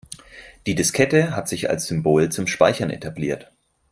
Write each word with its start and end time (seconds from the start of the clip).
Die 0.65 0.73
Diskette 0.73 1.35
hat 1.35 1.47
sich 1.47 1.69
als 1.69 1.85
Symbol 1.85 2.29
zum 2.29 2.47
Speichern 2.47 2.89
etabliert. 2.89 3.51